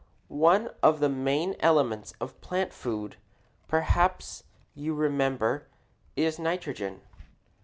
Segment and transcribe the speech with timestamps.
[0.29, 3.17] One of the main elements of plant food,
[3.67, 4.43] perhaps
[4.73, 5.67] you remember,
[6.15, 7.01] is nitrogen.